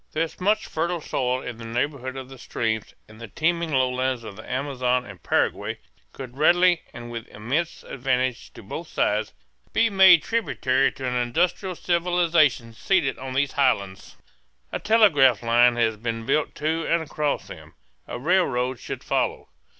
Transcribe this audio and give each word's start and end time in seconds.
There 0.13 0.23
is 0.23 0.41
much 0.41 0.65
fertile 0.65 0.99
soil 0.99 1.43
in 1.43 1.57
the 1.57 1.63
neighborhood 1.63 2.17
of 2.17 2.27
the 2.27 2.39
streams, 2.39 2.95
and 3.07 3.21
the 3.21 3.27
teeming 3.27 3.71
lowlands 3.71 4.23
of 4.23 4.35
the 4.35 4.49
Amazon 4.51 5.05
and 5.05 5.19
the 5.19 5.21
Paraguay 5.21 5.77
could 6.11 6.37
readily 6.39 6.81
and 6.91 7.11
with 7.11 7.27
immense 7.27 7.83
advantage 7.83 8.51
to 8.53 8.63
both 8.63 8.87
sides 8.87 9.31
be 9.73 9.91
made 9.91 10.23
tributary 10.23 10.91
to 10.93 11.07
an 11.07 11.13
industrial 11.13 11.75
civilization 11.75 12.73
seated 12.73 13.19
on 13.19 13.35
these 13.35 13.51
highlands. 13.51 14.17
A 14.71 14.79
telegraph 14.79 15.43
line 15.43 15.75
has 15.75 15.97
been 15.97 16.25
built 16.25 16.55
to 16.55 16.83
and 16.87 17.03
across 17.03 17.47
them. 17.47 17.75
A 18.07 18.17
rail 18.17 18.45
road 18.45 18.79
should 18.79 19.03
follow. 19.03 19.49